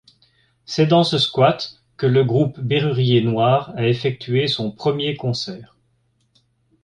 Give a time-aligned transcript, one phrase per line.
[0.65, 5.75] C’est dans ce squat que le groupe Bérurier Noir a effectué son premier concert.